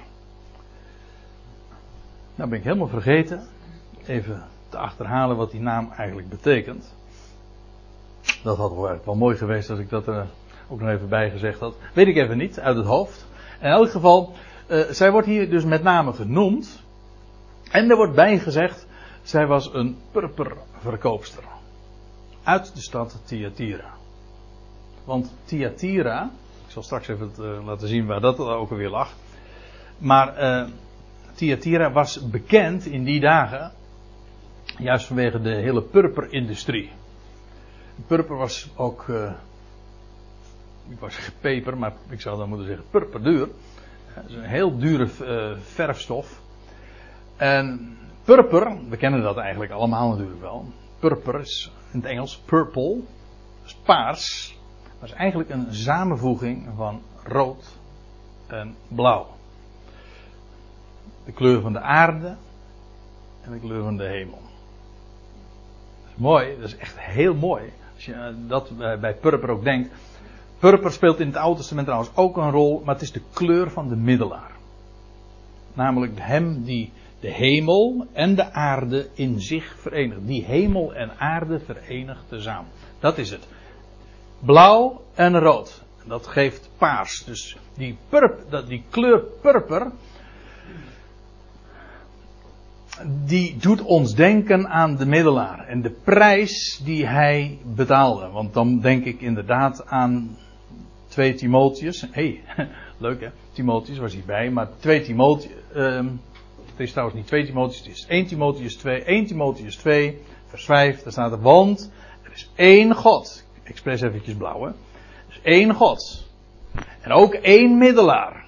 [2.36, 3.48] Nou ben ik helemaal vergeten
[4.06, 6.96] even te achterhalen wat die naam eigenlijk betekent.
[8.44, 10.28] Dat had wel, mooi geweest als ik dat er
[10.70, 11.76] ook nog even bij gezegd had.
[11.94, 13.26] Weet ik even niet, uit het hoofd.
[13.60, 14.34] In elk geval,
[14.68, 16.84] uh, zij wordt hier dus met name genoemd.
[17.72, 18.88] En er wordt bijgezegd,
[19.22, 19.98] zij was een
[20.82, 21.44] purperverkoopster.
[22.44, 23.94] Uit de stad Thyatira.
[25.04, 26.32] Want Thyatira,
[26.66, 29.14] ik zal straks even uh, laten zien waar dat ook alweer lag.
[29.98, 30.70] Maar uh,
[31.34, 33.72] Thyatira was bekend in die dagen,
[34.78, 36.92] juist vanwege de hele purperindustrie.
[38.08, 39.06] Purper was ook,
[40.90, 43.48] ik was peper, maar ik zou dan moeten zeggen purperduur.
[44.06, 45.08] Het is een heel dure
[45.62, 46.42] verfstof.
[47.38, 50.66] En purper, we kennen dat eigenlijk allemaal natuurlijk wel.
[51.00, 53.00] Purper is in het Engels purple,
[53.66, 54.58] is paars.
[55.00, 57.78] Dat is eigenlijk een samenvoeging van rood
[58.48, 59.28] en blauw.
[61.26, 62.36] De kleur van de aarde
[63.42, 64.42] en de kleur van de hemel.
[66.02, 67.74] Dat is mooi, dat is echt heel mooi.
[67.96, 69.94] Als je dat bij purper ook denkt.
[70.60, 73.72] Purper speelt in het Oude Testament trouwens ook een rol, maar het is de kleur
[73.72, 74.52] van de middelaar.
[75.74, 80.28] Namelijk hem die de hemel en de aarde in zich verenigt.
[80.28, 82.72] Die hemel en aarde verenigt tezamen.
[83.00, 83.48] Dat is het.
[84.40, 85.84] Blauw en rood.
[86.06, 87.24] Dat geeft paars.
[87.26, 89.92] Dus die, purp, die kleur purper.
[93.26, 95.68] Die doet ons denken aan de middelaar.
[95.68, 98.30] En de prijs die hij betaalde.
[98.30, 100.38] Want dan denk ik inderdaad aan
[101.08, 102.02] 2 Timotheus.
[102.02, 103.30] Hé, hey, leuk hè.
[103.52, 104.50] Timotheus was hierbij.
[104.50, 105.52] Maar 2 Timotheus.
[105.74, 106.10] Het
[106.82, 107.78] is trouwens niet 2 Timotheus.
[107.78, 109.04] Het is 1 Timotheus 2.
[109.04, 110.22] 1 Timotheus 2.
[110.48, 111.04] Vers 5.
[111.04, 111.42] Daar staat er.
[111.42, 111.92] Want
[112.24, 113.44] er is één God.
[113.64, 114.68] Expres eventjes blauw hè.
[114.68, 114.76] Er
[115.30, 116.30] is één God.
[117.02, 118.46] En ook één middelaar.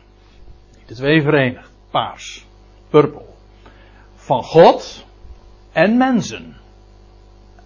[0.86, 1.72] De twee verenigd.
[1.90, 2.46] Paars.
[2.90, 3.26] Purple.
[4.16, 5.06] Van God
[5.72, 6.56] en mensen.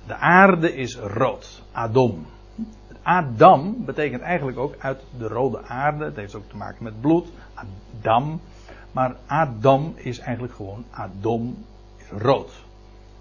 [0.07, 1.61] De aarde is rood.
[1.71, 2.25] Adom.
[3.03, 6.05] Adam betekent eigenlijk ook uit de rode aarde.
[6.05, 7.27] Het heeft ook te maken met bloed.
[7.53, 8.41] Adam.
[8.97, 11.65] Maar Adam is eigenlijk gewoon Adom
[11.97, 12.51] is rood.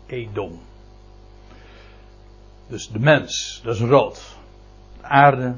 [0.07, 0.61] Edom.
[2.67, 4.37] Dus de mens, dat is rood.
[5.01, 5.55] De aarde,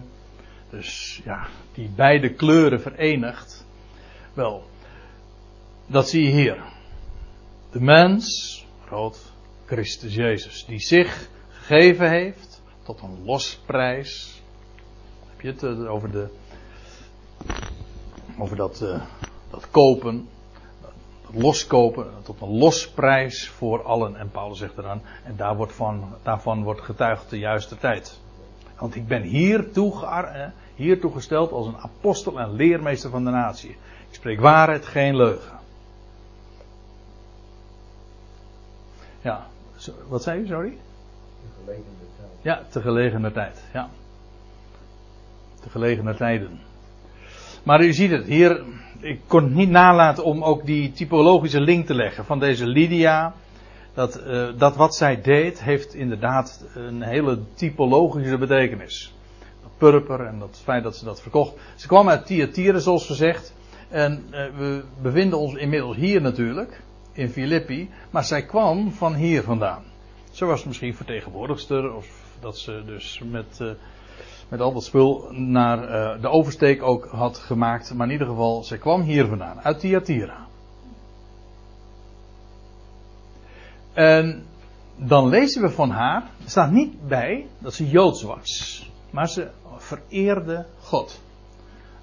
[0.71, 3.65] dus ja, die beide kleuren verenigt.
[4.35, 4.71] Wel,
[5.87, 6.63] dat zie je hier.
[7.71, 9.33] De mens, rood,
[9.65, 14.43] Christus Jezus, die zich gegeven heeft tot een losprijs.
[15.27, 16.29] Heb je het eh, over de.
[18.39, 19.03] Over dat, uh,
[19.51, 20.29] dat kopen.
[20.81, 22.07] Dat loskopen.
[22.23, 24.17] Tot een losprijs voor allen.
[24.17, 25.03] En Paulus zegt eraan.
[25.25, 28.21] En daar wordt van, daarvan wordt getuigd de juiste tijd.
[28.79, 33.71] Want ik ben hiertoe, eh, hiertoe gesteld als een apostel en leermeester van de natie.
[34.09, 35.59] Ik spreek waarheid, geen leugen.
[39.21, 39.47] Ja,
[40.09, 40.77] wat zei u, sorry?
[42.43, 43.65] Ja, te gelegene tijd.
[43.73, 43.89] Ja.
[45.61, 46.61] Te gelegene tijden.
[47.63, 48.65] Maar u ziet het, hier,
[49.01, 53.35] ik kon het niet nalaten om ook die typologische link te leggen van deze Lydia.
[53.95, 59.15] Dat, uh, dat wat zij deed, heeft inderdaad een hele typologische betekenis.
[59.63, 61.55] Dat purper en dat feit dat ze dat verkocht.
[61.77, 63.55] Ze kwam uit Thyatira, zoals gezegd.
[63.89, 66.83] En uh, we bevinden ons inmiddels hier natuurlijk,
[67.13, 67.91] in Filippi.
[68.11, 69.83] Maar zij kwam van hier vandaan.
[70.31, 72.07] Ze was misschien vertegenwoordigster, of
[72.41, 73.71] dat ze dus met, uh,
[74.49, 77.95] met al dat spul naar uh, de oversteek ook had gemaakt.
[77.95, 80.47] Maar in ieder geval, ze kwam hier vandaan, uit Thyatira.
[83.93, 84.47] En
[84.97, 89.51] dan lezen we van haar, er staat niet bij dat ze Joods was, maar ze
[89.77, 91.21] vereerde God.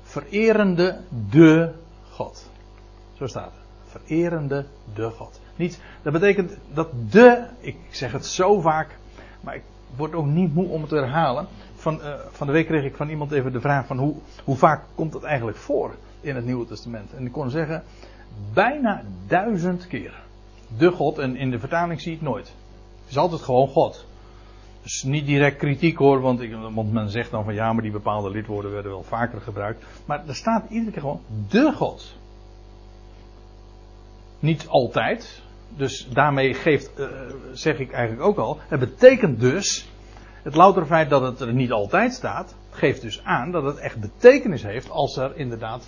[0.03, 1.73] Vererende de
[2.11, 2.49] God.
[3.13, 3.63] Zo staat het.
[3.85, 5.39] Vererende de God.
[5.55, 8.97] Niet, dat betekent dat de, ik zeg het zo vaak,
[9.41, 9.63] maar ik
[9.95, 11.47] word ook niet moe om het te herhalen.
[11.85, 14.55] Van, uh, van de week kreeg ik van iemand even de vraag van hoe, hoe
[14.55, 17.13] vaak komt het eigenlijk voor in het Nieuwe Testament.
[17.13, 17.83] En ik kon zeggen,
[18.53, 20.23] bijna duizend keer.
[20.77, 22.47] De God, en in de vertaling zie ik het nooit.
[23.01, 24.05] Het is altijd gewoon God.
[24.81, 27.91] Dus niet direct kritiek hoor, want, ik, want men zegt dan van ja, maar die
[27.91, 29.85] bepaalde lidwoorden werden wel vaker gebruikt.
[30.05, 32.17] Maar er staat iedere keer gewoon de God.
[34.39, 35.41] Niet altijd.
[35.77, 37.07] Dus daarmee geeft, uh,
[37.53, 38.59] zeg ik eigenlijk ook al.
[38.67, 39.89] Het betekent dus.
[40.45, 42.55] Het louter feit dat het er niet altijd staat.
[42.69, 45.85] Geeft dus aan dat het echt betekenis heeft als er inderdaad.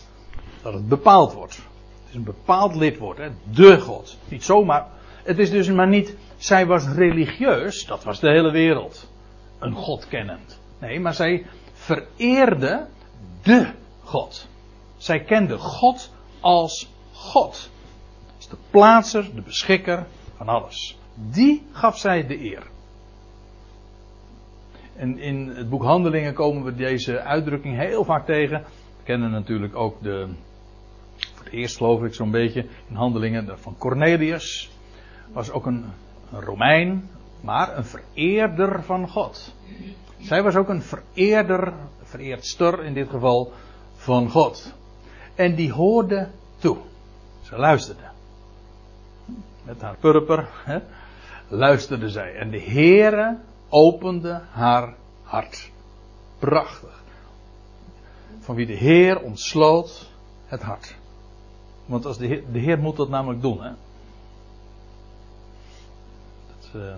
[0.62, 1.56] Dat het bepaald wordt.
[1.56, 3.18] Het is een bepaald lidwoord.
[3.18, 3.30] Hè?
[3.52, 4.18] De God.
[4.30, 4.88] Niet zomaar.
[5.24, 6.16] Het is dus maar niet.
[6.38, 7.86] Zij was religieus.
[7.86, 9.10] Dat was de hele wereld.
[9.60, 10.60] Een God kennend.
[10.80, 12.88] Nee, maar zij vereerde
[13.44, 13.72] de
[14.04, 14.48] God.
[14.98, 17.70] Zij kende God als God
[18.50, 20.98] de plaatser, de beschikker van alles.
[21.14, 22.64] Die gaf zij de eer.
[24.98, 28.64] En in het boek Handelingen komen we deze uitdrukking heel vaak tegen.
[28.98, 30.28] We kennen natuurlijk ook de,
[31.18, 34.70] voor het eerst geloof ik zo'n beetje in Handelingen van Cornelius.
[35.34, 35.86] Was ook een,
[36.32, 37.10] Romein,
[37.42, 39.56] maar een vereerder van God.
[40.20, 43.54] Zij was ook een vereerder, vereerdster in dit geval,
[43.96, 44.74] van God.
[45.36, 46.78] En die hoorde toe.
[47.42, 48.04] Ze luisterde
[49.64, 50.80] met haar purper, hè,
[51.48, 52.36] luisterde zij.
[52.36, 53.38] En de Heere
[53.70, 55.72] opende haar hart.
[56.40, 57.04] Prachtig.
[58.40, 60.12] Van wie de Heer ontsloot
[60.46, 60.96] het hart.
[61.86, 63.62] Want als de Heer, de Heer moet dat namelijk doen.
[63.62, 63.72] Hè?
[66.48, 66.96] Dat, eh,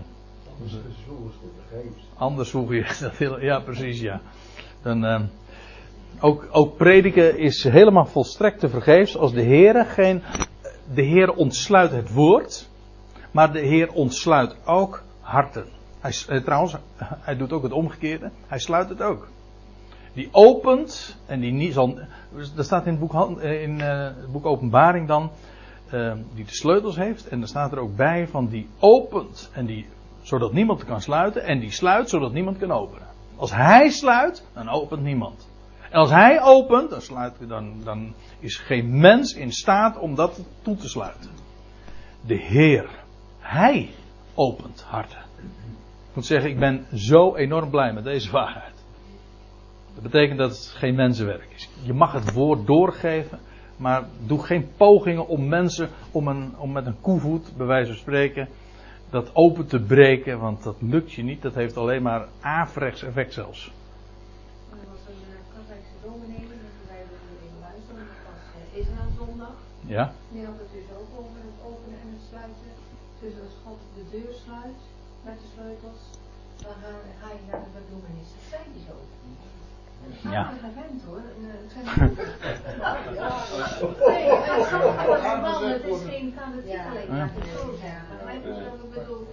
[2.17, 4.21] Anders voeg je dat heel, ja precies ja.
[4.81, 5.21] Dan, eh,
[6.19, 10.23] ook, ook prediken is helemaal volstrekt te vergeefs als de Heer geen,
[10.93, 12.69] de Heer ontsluit het woord,
[13.31, 15.78] maar de Heer ontsluit ook harten.
[15.99, 19.27] Hij, eh, trouwens, hij doet ook het omgekeerde, hij sluit het ook.
[20.13, 21.99] Die opent en die niet zal.
[22.57, 25.31] Er staat in het boek, eh, in, eh, het boek Openbaring dan.
[26.33, 27.27] die de sleutels heeft.
[27.27, 29.49] En er staat er ook bij van die opent.
[29.53, 29.87] En die,
[30.21, 31.43] zodat niemand kan sluiten.
[31.43, 33.07] En die sluit zodat niemand kan openen.
[33.35, 35.47] Als hij sluit, dan opent niemand.
[35.89, 40.39] En als hij opent, dan, sluit, dan, dan is geen mens in staat om dat
[40.61, 41.29] toe te sluiten.
[42.21, 42.89] De Heer,
[43.39, 43.89] Hij
[44.33, 45.28] opent harten.
[46.09, 48.83] Ik moet zeggen, ik ben zo enorm blij met deze waarheid.
[49.93, 51.69] Dat betekent dat het geen mensenwerk is.
[51.83, 53.39] Je mag het woord doorgeven,
[53.77, 57.99] maar doe geen pogingen om mensen om, een, om met een koevoet, bij wijze van
[57.99, 58.47] spreken,
[59.09, 61.41] dat open te breken, want dat lukt je niet.
[61.41, 63.71] Dat heeft alleen maar averechts effect zelfs.
[69.85, 70.13] Ja?
[70.31, 72.71] Die had het dus ook over het openen en het sluiten.
[73.21, 74.79] Dus als God de deur sluit
[75.25, 76.01] met de sleutels,
[76.63, 76.89] dan ga,
[77.21, 78.17] ga je naar de bedoeling.
[78.17, 78.95] Dat zei hij zo.
[80.29, 80.43] Ja.
[80.65, 81.21] Gewend hoor.
[81.35, 81.85] En, uh, het zijn
[84.07, 84.25] Nee,
[85.73, 88.03] het is geen alleen, laat ik het zo zeggen.
[88.09, 89.27] Maar hij heeft wat ik bedoel.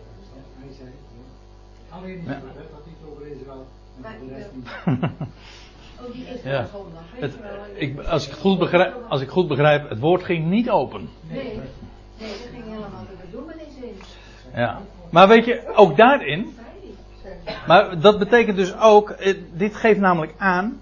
[1.89, 2.33] Alleen is Ja.
[2.33, 3.67] het, hè, dat iets over Israël.
[4.21, 5.17] Niet.
[6.01, 6.51] Oh, die is Ja.
[6.51, 7.35] wel zondag, Het,
[7.75, 11.09] ik, als, ik het goed begrijp, als ik goed begrijp, het woord ging niet open.
[11.29, 11.45] Nee,
[12.19, 13.97] nee, dat ging helemaal de bedoeling in.
[14.55, 14.81] Ja.
[15.17, 16.57] Maar weet je, ook daarin,
[17.67, 20.81] maar dat betekent dus ook, eh, dit geeft namelijk aan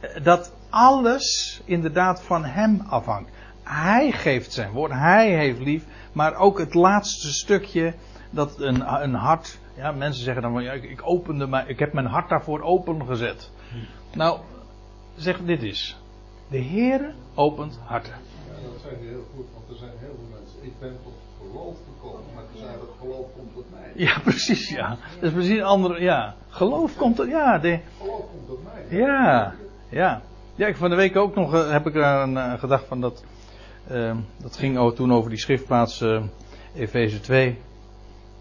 [0.00, 3.30] eh, dat alles inderdaad van hem afhangt.
[3.62, 7.94] Hij geeft zijn woord, hij heeft lief, maar ook het laatste stukje,
[8.30, 11.78] dat een, een hart, ja, mensen zeggen dan van, ja, ik, ik opende mij, ik
[11.78, 13.50] heb mijn hart daarvoor opengezet.
[14.14, 14.40] Nou,
[15.14, 15.96] zeg dit is,
[16.48, 18.14] de Heere opent harten.
[18.72, 20.58] Dat zeg je heel goed, want er zijn heel veel mensen.
[20.62, 23.92] Ik ben tot geloof gekomen, maar toen zei dat geloof komt tot mij.
[23.94, 24.88] Ja, precies, ja.
[25.14, 26.34] Dat is precies een andere, ja.
[26.48, 28.98] Geloof komt er, ja, de, Geloof komt tot mij.
[28.98, 29.54] Ja,
[29.88, 30.22] ja.
[30.56, 33.00] Ja, ik van de week ook nog eh, heb ik er aan eh, gedacht van
[33.00, 33.24] dat.
[33.88, 36.22] eh, dat ging ook toen over die schriftplaats eh
[36.74, 37.58] Efeze 2.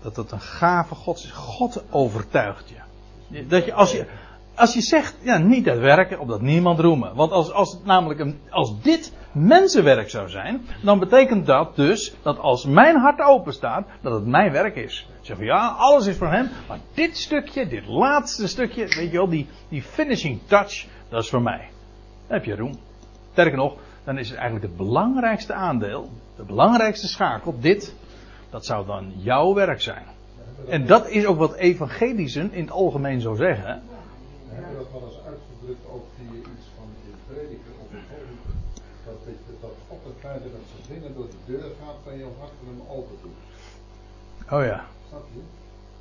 [0.02, 1.32] Dat dat een gave God is.
[1.32, 3.44] God overtuigt je.
[3.48, 4.06] Dat je als je.
[4.56, 7.16] Als je zegt, ja, niet uit werken, opdat niemand roemen.
[7.16, 12.16] Want als, als, het namelijk een, als dit mensenwerk zou zijn, dan betekent dat dus
[12.22, 15.08] dat als mijn hart open staat, dat het mijn werk is.
[15.22, 19.18] Zeg van ja, alles is voor hem, maar dit stukje, dit laatste stukje, weet je
[19.18, 21.70] wel, die, die finishing touch, dat is voor mij.
[22.28, 22.80] Dan heb je roem.
[23.32, 27.96] Sterker nog, dan is het eigenlijk het belangrijkste aandeel, de belangrijkste schakel, dit,
[28.50, 30.06] dat zou dan jouw werk zijn.
[30.68, 33.82] En dat is ook wat evangelischen in het algemeen zo zeggen.
[34.50, 38.54] We hebben dat wel eens uitgedrukt ook via iets van in prediker of in volk.
[39.06, 39.54] Dat, weet je,
[40.24, 42.68] dat God het feit dat ze dingen door de deur gaat van jouw hart en
[42.68, 43.32] hem open doet.
[44.52, 44.86] Oh ja.
[45.10, 45.42] Snap je?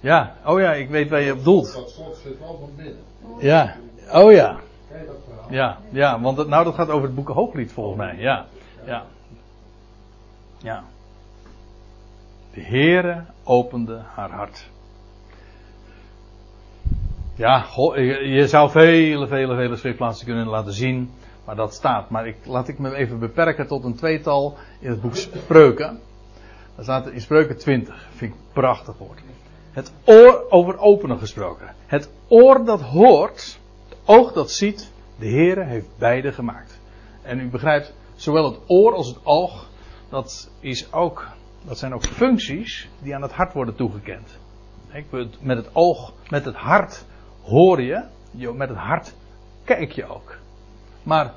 [0.00, 1.74] Ja, oh ja, ik weet waar je op doelt.
[1.74, 3.02] Dat slot zit wel van binnen.
[3.38, 3.76] Ja,
[4.12, 4.60] oh ja.
[4.90, 5.52] Ken je dat verhaal?
[5.52, 8.16] Ja, ja, want het, nou dat gaat over het boek Hooglied volgens mij.
[8.16, 8.46] Ja,
[8.84, 9.04] ja.
[10.58, 10.84] Ja.
[12.54, 14.70] De Heere opende haar hart.
[17.34, 21.10] Ja, je, je zou vele, vele, vele schriftplaatsen kunnen laten zien.
[21.56, 22.10] Dat staat.
[22.10, 26.00] Maar ik, laat ik me even beperken tot een tweetal in het boek Spreuken.
[26.74, 28.08] Daar staat in Spreuken 20.
[28.14, 29.20] Vind ik een prachtig woord.
[29.70, 31.74] Het oor over openen gesproken.
[31.86, 36.80] Het oor dat hoort, het oog dat ziet, de Heere heeft beide gemaakt.
[37.22, 39.68] En u begrijpt, zowel het oor als het oog,
[40.08, 41.28] dat, is ook,
[41.64, 44.38] dat zijn ook functies die aan het hart worden toegekend.
[45.40, 47.04] Met het oog, met het hart
[47.42, 48.04] hoor je-
[48.54, 49.14] met het hart
[49.64, 50.38] kijk je ook.
[51.02, 51.32] Maar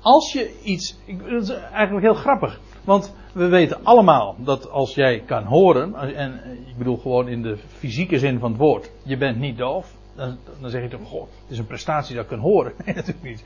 [0.00, 0.96] als je iets.
[1.30, 2.60] Dat is eigenlijk heel grappig.
[2.84, 5.94] Want we weten allemaal dat als jij kan horen.
[6.14, 8.90] En eh, ik bedoel gewoon in de fysieke zin van het woord.
[9.02, 9.94] Je bent niet doof.
[10.16, 11.00] Dan, dan zeg je toch.
[11.08, 12.72] Goh, het is een prestatie dat ik kan horen.
[12.86, 13.44] Natuurlijk niet.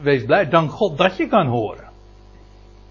[0.00, 0.48] Wees blij.
[0.48, 1.90] Dank God dat je kan horen.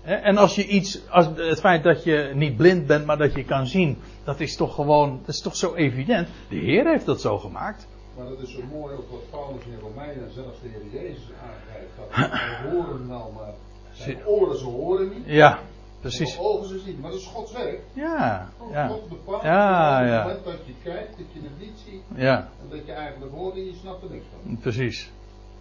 [0.02, 1.10] En als je iets.
[1.10, 3.98] Als het feit dat je niet blind bent, maar dat je kan zien.
[4.24, 5.20] Dat is toch gewoon.
[5.26, 6.28] Dat is toch zo evident.
[6.50, 7.88] De Heer heeft dat zo gemaakt.
[8.18, 11.30] Maar dat is zo mooi ook wat Paulus in Romeinen en zelfs de Heer Jezus
[11.44, 11.92] aangeeft.
[11.98, 13.54] Dat we horen nou maar.
[13.92, 15.24] Zijn oren ze horen niet.
[15.26, 15.60] Ja,
[16.00, 16.32] precies.
[16.34, 17.00] Zijn ogen ze zien.
[17.00, 17.80] Maar dat is Gods werk.
[17.94, 18.88] Ja, ja.
[18.88, 20.22] God bepaalt Ja, op het ja.
[20.24, 22.02] moment dat je kijkt, dat je het niet ziet.
[22.16, 24.58] Ja, En dat je eigenlijk hoort en je snapt er niks van.
[24.58, 25.12] precies.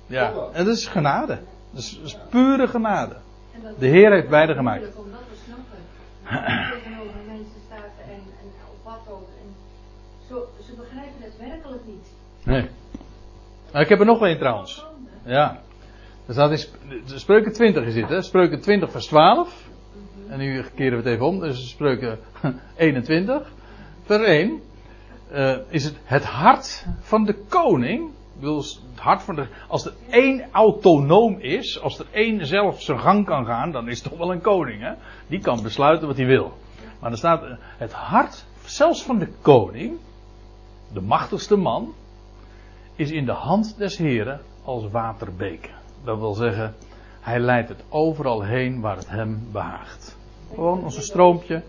[0.06, 1.38] Ja, en dat is genade.
[1.70, 3.16] Dat is, dat is pure genade.
[3.78, 4.80] De Heer heeft beide gemaakt.
[4.80, 5.78] moeilijk Om dat te snappen.
[6.72, 8.20] Tegenover mensen staat en,
[9.08, 9.54] op en
[10.28, 12.06] Zo, ze begrijpen het werkelijk niet.
[12.44, 12.68] Nee.
[13.72, 14.84] Nou, ik heb er nog één trouwens.
[15.24, 15.60] Ja.
[16.26, 18.22] Er staat in Spreuken 20 is dit, hè?
[18.22, 19.68] Spreuken 20 vers 12.
[20.28, 21.40] En nu keren we het even om.
[21.40, 22.18] Dus Spreuken
[22.76, 23.52] 21
[24.04, 24.60] vers 1.
[25.30, 28.10] eh, is het het hart van de koning.
[28.40, 33.00] Ik het hart van de, als er één autonoom is, als er één zelf zijn
[33.00, 34.82] gang kan gaan, dan is het toch wel een koning.
[34.82, 34.92] Hè?
[35.26, 36.52] Die kan besluiten wat hij wil.
[37.00, 39.98] Maar er staat eh, het hart, zelfs van de koning,
[40.92, 41.94] de machtigste man,
[43.00, 45.70] is in de hand des Heren als waterbeken.
[46.04, 46.74] Dat wil zeggen,
[47.20, 50.18] hij leidt het overal heen waar het hem behaagt.
[50.54, 51.62] Gewoon als een stroompje.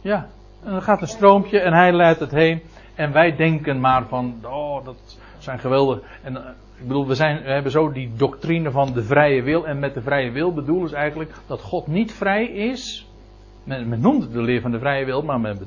[0.00, 0.28] Ja,
[0.64, 2.62] en dan gaat een stroompje en hij leidt het heen.
[2.94, 6.00] En wij denken maar van, oh, dat zijn geweldig.
[6.22, 9.66] En eh, ik bedoel, we, zijn, we hebben zo die doctrine van de vrije wil.
[9.66, 13.06] En met de vrije wil bedoelen ze eigenlijk dat God niet vrij is.
[13.64, 15.58] Men, men noemt het de leer van de vrije wil, maar men,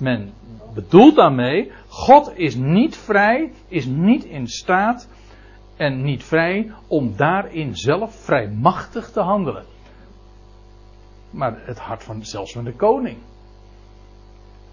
[0.00, 0.32] men
[0.74, 5.08] bedoelt daarmee, God is niet vrij, is niet in staat
[5.76, 9.64] en niet vrij om daarin zelf vrijmachtig te handelen.
[11.30, 13.18] Maar het hart van zelfs van de koning.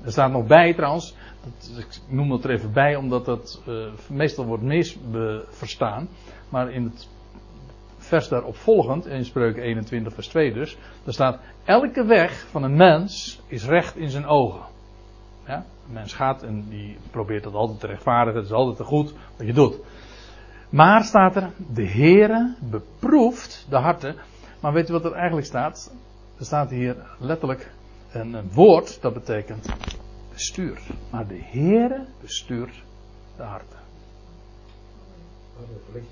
[0.04, 3.74] Er staat nog bij trouwens, dat, ik noem dat er even bij omdat dat eh,
[4.10, 6.10] meestal wordt misverstaan.
[6.50, 7.08] Maar in het
[7.98, 12.76] vers daarop volgend, in Spreuken 21 vers 2 dus, daar staat, elke weg van een
[12.76, 14.62] mens is recht in zijn ogen.
[15.48, 15.66] Ja?
[15.86, 19.48] Mens gaat en die probeert dat altijd te rechtvaardigen, het is altijd te goed wat
[19.48, 19.80] je doet.
[20.70, 24.16] Maar staat er, de Heere beproeft de harten.
[24.60, 25.94] Maar weet u wat er eigenlijk staat?
[26.40, 27.72] Er staat hier letterlijk
[28.12, 29.68] een, woord dat betekent
[30.34, 30.82] bestuur.
[31.12, 32.84] Maar de Heere bestuurt
[33.36, 33.80] de harten.
[35.94, 36.06] Mens.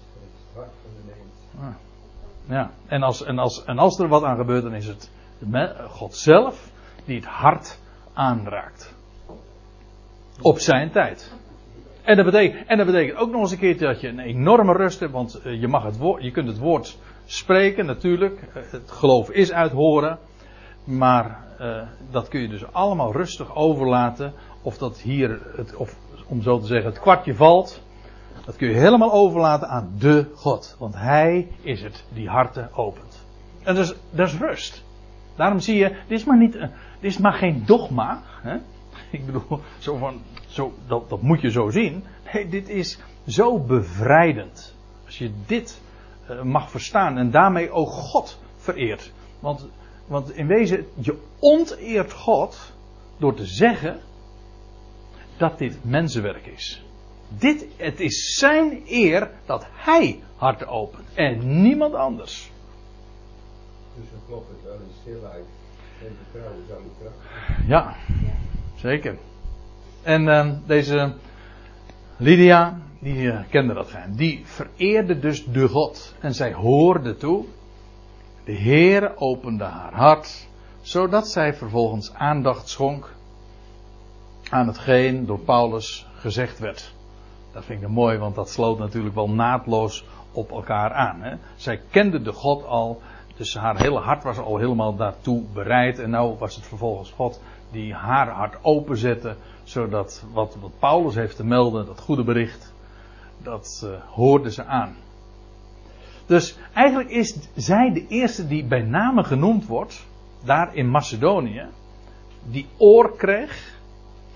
[1.59, 1.75] Ah.
[2.47, 5.11] Ja, en als, en, als, en als er wat aan gebeurt, dan is het
[5.89, 6.71] God zelf
[7.05, 7.79] die het hart
[8.13, 8.94] aanraakt.
[10.41, 11.33] Op zijn tijd.
[12.03, 14.73] En dat, betekent, en dat betekent ook nog eens een keer dat je een enorme
[14.73, 18.41] rust hebt, want eh, je, mag het woord, je kunt het woord spreken natuurlijk.
[18.53, 20.19] Eh, Het geloof is uit horen.
[20.83, 21.81] Maar eh,
[22.11, 24.33] dat kun je dus allemaal rustig overlaten.
[24.61, 25.95] Of dat hier, het, of
[26.27, 27.81] om zo te zeggen, het kwartje valt.
[28.45, 30.75] Dat kun je helemaal overlaten aan de God.
[30.79, 33.25] Want Hij is het die harten opent.
[33.63, 34.83] En dat is, dat is rust.
[35.35, 36.53] Daarom zie je, dit is maar, niet,
[36.99, 38.21] dit is maar geen dogma.
[38.41, 38.57] Hè?
[39.19, 42.03] Ik bedoel, zo van, zo, dat, dat moet je zo zien.
[42.33, 44.75] Nee, dit is zo bevrijdend.
[45.05, 45.81] Als je dit
[46.27, 49.11] eh, mag verstaan en daarmee ook God vereert.
[49.39, 49.67] Want,
[50.07, 52.73] want in wezen, je onteert God
[53.17, 53.99] door te zeggen
[55.37, 56.83] dat dit mensenwerk is.
[57.27, 62.51] Dit, het is zijn eer dat hij harten opent en niemand anders.
[63.95, 65.45] Dus een klopt het wel in stilheid.
[66.01, 67.67] En vertrouwen zou ik kracht.
[67.67, 67.95] Ja,
[68.85, 69.17] zeker.
[70.03, 71.13] En eh, deze
[72.17, 74.15] Lydia, die eh, kende dat geheim.
[74.15, 76.15] Die vereerde dus de God.
[76.19, 77.45] En zij hoorde toe.
[78.43, 80.47] De Heer opende haar hart,
[80.81, 83.13] zodat zij vervolgens aandacht schonk
[84.49, 86.93] aan hetgeen door Paulus gezegd werd.
[87.51, 91.21] Dat vind ik mooi, want dat sloot natuurlijk wel naadloos op elkaar aan.
[91.21, 91.35] Hè?
[91.55, 93.01] Zij kende de God al,
[93.35, 95.99] dus haar hele hart was al helemaal daartoe bereid.
[95.99, 97.41] En nou was het vervolgens God
[97.75, 102.73] die haar hart openzette, zodat wat, wat Paulus heeft te melden, dat goede bericht,
[103.43, 104.95] dat eh, hoorde ze aan.
[106.25, 110.05] Dus eigenlijk is zij de eerste die bij name genoemd wordt,
[110.43, 111.65] daar in Macedonië,
[112.43, 113.73] die oor kreeg,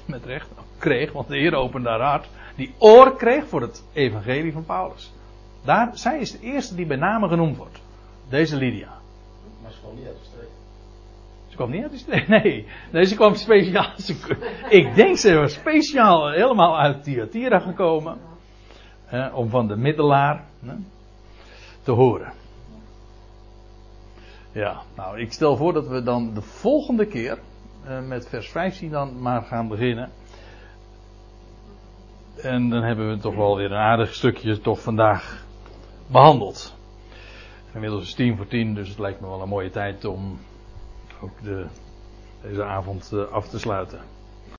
[0.06, 4.54] met recht, kreeg, want de Heer opende haar hart, die oor kreeg voor het evangelie
[4.54, 5.14] van Paulus.
[5.64, 7.80] Daar, zij is de eerste die bij name genoemd wordt.
[8.30, 8.98] Deze Lydia.
[9.70, 10.39] Ze
[11.60, 12.28] kwam niet uit de streek.
[12.44, 13.92] Nee, nee ze kwam speciaal.
[14.80, 18.18] ik denk ze was speciaal helemaal uit Thyatira gekomen.
[19.34, 20.44] om van de middelaar
[21.84, 22.34] te horen.
[24.52, 27.40] Ja, nou ik stel voor dat we dan de volgende keer
[27.86, 30.10] eh, met vers 15 dan maar gaan beginnen.
[32.42, 35.46] En dan hebben we toch wel weer een aardig stukje toch vandaag
[36.08, 36.76] behandeld.
[37.74, 40.40] Inmiddels is het tien voor tien, dus het lijkt me wel een mooie tijd om
[41.22, 41.66] ook de,
[42.42, 44.00] deze avond eh, af te sluiten.